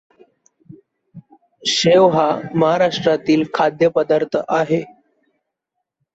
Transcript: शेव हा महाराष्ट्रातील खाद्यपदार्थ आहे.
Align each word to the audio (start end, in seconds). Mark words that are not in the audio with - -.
शेव 1.63 2.07
हा 2.09 2.25
महाराष्ट्रातील 2.55 3.43
खाद्यपदार्थ 3.53 4.37
आहे. 4.49 4.83